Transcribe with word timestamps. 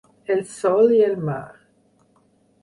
El 0.35 0.39
sòl 0.53 0.95
i 0.95 0.97
el 1.09 1.13
mar. 1.29 1.43